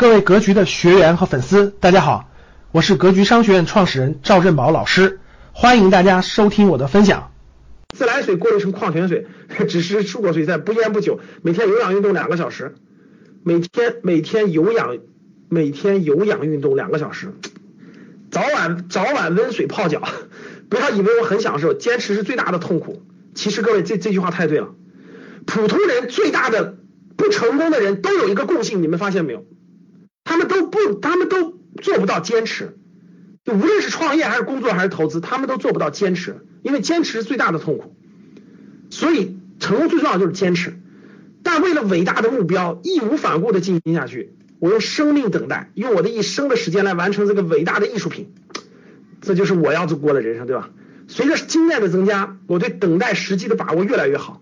[0.00, 2.30] 各位格局的学员和粉丝，大家好，
[2.72, 5.20] 我是格局商学院创始人赵振宝老师，
[5.52, 7.32] 欢迎大家收听我的分享。
[7.94, 9.26] 自来水过滤成矿泉水，
[9.68, 12.76] 只是漱口水，在不烟不酒，每天有氧运动两个小时，
[13.44, 14.96] 每天每天有氧
[15.50, 17.34] 每天有氧运动两个小时，
[18.30, 20.00] 早晚早晚温水泡脚，
[20.70, 23.02] 不要以为我很享受，坚持是最大的痛苦。
[23.34, 24.70] 其实各位这这句话太对了，
[25.44, 26.78] 普通人最大的
[27.18, 29.44] 不成功的人都有一个共性，你们发现没有？
[30.30, 32.78] 他们都不，他们都做不到坚持，
[33.44, 37.96] 就无论是创业还是工作还是投资，他们都做不到坚持，因为坚持是最大的痛苦。
[38.90, 40.78] 所以成功最重要就是坚持。
[41.42, 48.32] 但为了伟大的目标，义无反顾的进行下去，我用生命等待，用我的一生的时间来完成这个伟大的艺术品，
[49.20, 50.70] 这就是我要过的人生，对吧？
[51.08, 54.40] 随着经验的增加，我对等待时机的把握越来越好，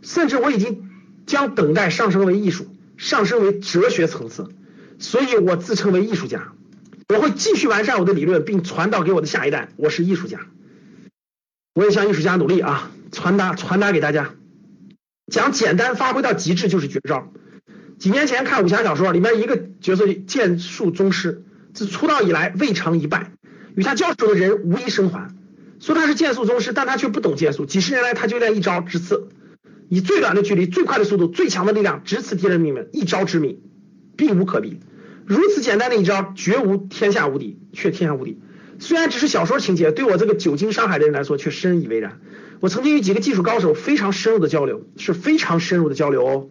[0.00, 0.90] 甚至我已经
[1.26, 4.46] 将等待上升为艺术，上升为哲学层次。
[4.98, 6.52] 所以我自称为艺术家，
[7.08, 9.68] 我会继续完善我的理论，并传导给我的下一代。
[9.76, 10.40] 我是艺术家，
[11.74, 14.34] 我也向艺术家努力啊，传达传达给大家。
[15.30, 17.32] 讲简单发挥到极致就是绝招。
[17.98, 23.32] 几年前看武侠小说，里面一个角色剑术宗师，自出道以来未尝一败，
[23.74, 25.34] 与他交手的人无一生还。
[25.80, 29.28] 说他是剑术宗师，但他却不懂剑术，几十年来他就练一招直刺，
[29.88, 33.60] 以最短的距离、最快的速度、最强的力量直刺敌人命门，一招致命。
[34.16, 34.80] 避无可避，
[35.26, 38.40] 如此简单的一招，绝无天下无敌，却天下无敌。
[38.78, 42.20] 虽然只是小说情节，对我这个久经商海的人来说，却深以为然。
[42.60, 46.48] 我曾经与几个技术高手非常深入的交流，是非常深入的交流哦。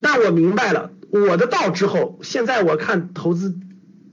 [0.00, 3.54] 但我明白了我的道之后，现在我看投资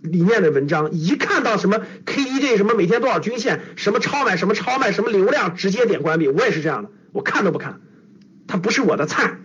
[0.01, 6.27] 理念的文章，一看到什么 KDJ 什么每天多少均线，什么超买什么超卖什么流量，直接点关闭。
[6.27, 7.81] 我也是这样的，我看都不看，
[8.47, 9.37] 它不是我的菜。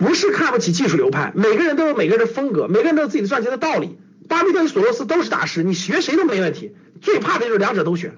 [0.00, 3.98] 不是看不起技术流派，每个人都有每个人的风格，每个人都有自己的赚钱的道理。
[4.28, 6.72] 巴菲特与索罗斯都是大师，你学谁都没问题。
[7.02, 8.14] 最怕的就是两者都学，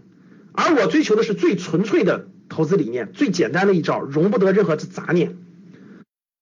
[0.53, 5.37] 而我追求的是最纯粹的投资理念，最简单的一招，容不得任何的杂念。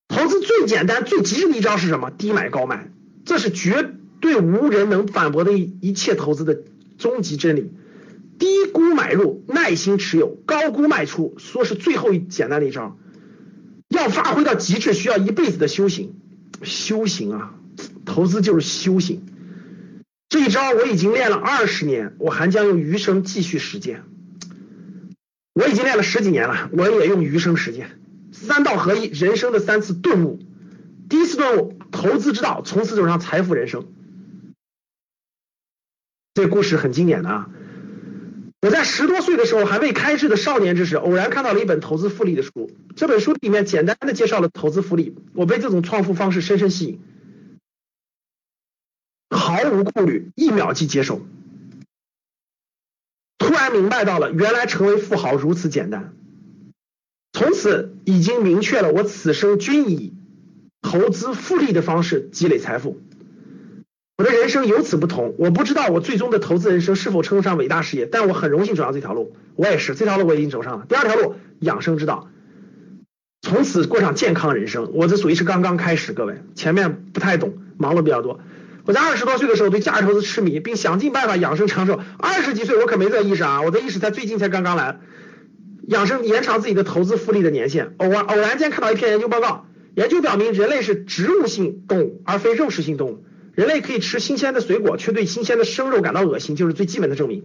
[0.09, 2.11] 投资最简单、最极致的一招是什么？
[2.11, 2.91] 低买高卖，
[3.25, 6.65] 这是绝对无人能反驳的一一切投资的
[6.99, 7.73] 终极真理。
[8.39, 12.99] 低估买入，耐心持有，高估卖出，说是最后一简单的一招。
[14.01, 16.15] 要发挥到极致，需要一辈子的修行。
[16.63, 17.55] 修行啊，
[18.05, 19.27] 投资就是修行。
[20.29, 24.05] 这一招我已经练了二十年，我还将用余生继续实践。
[25.53, 27.99] 我已经练了十几年了，我也用余生实践。
[28.33, 30.41] 三道合一，人生的三次顿悟。
[31.09, 33.89] 第一次顿悟，投资之道，从此走上财富人生。
[36.35, 37.51] 这故事很经典的啊。
[38.63, 42.71] 我在十多岁的时候，还未开智的少年之时，偶然看到了一本投资复利的书。
[42.95, 47.01] 这本书里面简单的介绍了投资复利，我被这种创富方式深深吸引，
[49.31, 51.23] 毫无顾虑，一秒即接受。
[53.39, 56.15] 突然明白到了，原来成为富豪如此简单。
[57.33, 60.13] 从此已经明确了，我此生均以
[60.83, 63.01] 投资复利的方式积累财富。
[64.21, 69.35] 我的人生由此不同，我不知道我最终的投资人生是否称得上伟大事业，但我很荣幸走上这条路。
[69.57, 70.85] 我也是，这条路我已经走上了。
[70.87, 72.29] 第二条路，养生之道，
[73.41, 74.91] 从此过上健康人生。
[74.93, 78.41] 我这属于是刚刚开始，各位前面不太懂，忙碌比较多。
[78.85, 81.99] 我在二十多岁的时候对价值投资痴迷，并想尽办法养生长寿。
[82.19, 85.01] 二十几岁我可没这意识啊，我的意识才最近才刚刚来。
[85.89, 87.95] 养生延长自己的投资复利的年限。
[87.97, 89.65] 偶然偶然间看到一篇研究报告，
[89.95, 93.25] 研究表明人类是植物性动物，而非肉食性动物。
[93.61, 97.45] 人类可以吃新鲜的水果，却对新鲜的生肉感到恶心，就是最基本的证明。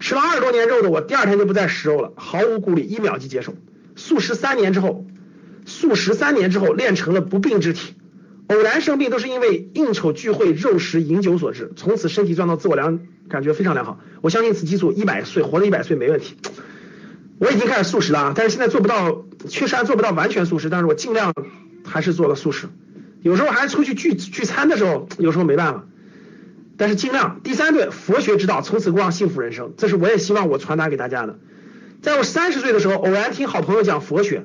[0.00, 3.54] 吃了二十多年肉的我，第二天就不再食肉了，毫无顾虑，一秒即接受。
[3.94, 5.04] 素食三年之后，
[5.66, 7.92] 素食三年之后练成了不病之体。
[8.46, 11.72] 偶然生病都是因为应酬聚会、肉食、饮酒所致。
[11.76, 14.00] 从此身体状态自我良感觉非常良好。
[14.22, 16.36] 我相信此激素一百岁活了一百岁没问题。
[17.38, 21.34] 我已经开始素食了，但是现在做不到，确实还做不到完全素食，但是我尽量
[21.84, 22.68] 还是做了素食。
[23.24, 25.86] 有时候还出去聚聚餐的时候，有时候没办法，
[26.76, 27.40] 但是尽量。
[27.42, 31.38] 第三对佛学之道，从此过上幸福人生，这是我也希望我传达给大家的。
[32.02, 34.44] 在我三十岁的时候，偶然听好朋友讲佛学，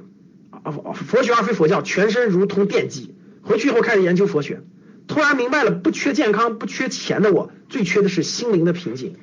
[0.50, 3.16] 啊佛学而非佛教，全身如同电击。
[3.42, 4.62] 回去以后开始研究佛学，
[5.08, 9.18] 突然明白了，不缺健康、不缺钱的我，最缺的是心灵的平静。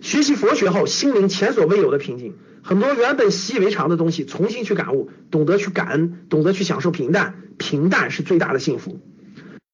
[0.00, 2.36] 学习佛学后，心灵前所未有的平静。
[2.62, 9.00] 很多原本习以为常的东西，重新去感悟，懂得去感恩，懂得去享受平淡，平淡是最大的幸福。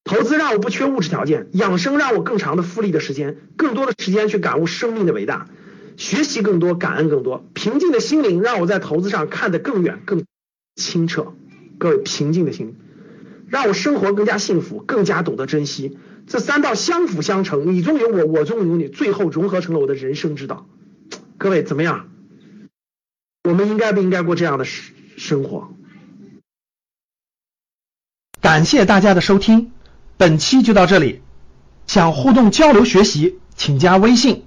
[0.04, 5.48] 投资让我不缺物质条件，养生让我更长的复利的时间，更多的时间去感悟生命的伟大，
[5.98, 7.46] 学习更多，感恩更多。
[7.52, 10.24] 平静的心灵让我在投资上看得更远、更
[10.74, 11.34] 清澈。
[11.76, 12.74] 各位，平静的心
[13.48, 15.98] 让我生活更加幸福，更加懂得珍惜。
[16.26, 20.66] 这三道相辅相成，你中有我，我中有你，最后融合成了我的人生之道。
[21.36, 22.08] 各位怎么样？
[23.48, 25.68] 我们应该不应该过这样的生生活？
[28.42, 29.72] 感谢大家的收听，
[30.18, 31.22] 本期就到这里。
[31.86, 34.44] 想互动交流学习，请加微信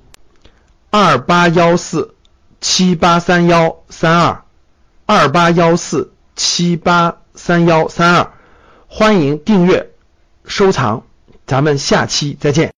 [0.92, 2.14] 二八幺四
[2.60, 4.46] 七八三幺三二
[5.08, 8.34] 二八幺四七八三幺三二，
[8.88, 9.90] 欢迎订阅
[10.46, 11.08] 收藏，
[11.48, 12.70] 咱们下期再见。